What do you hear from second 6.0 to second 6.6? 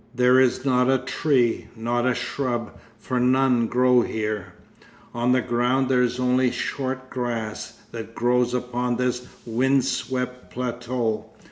is only the